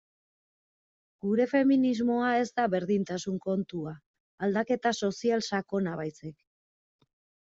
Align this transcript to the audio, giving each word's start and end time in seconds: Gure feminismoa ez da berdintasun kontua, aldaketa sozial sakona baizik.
Gure 1.25 1.45
feminismoa 1.51 2.29
ez 2.37 2.47
da 2.59 2.63
berdintasun 2.75 3.37
kontua, 3.45 3.93
aldaketa 4.47 4.95
sozial 5.01 5.47
sakona 5.51 5.93
baizik. 6.03 6.41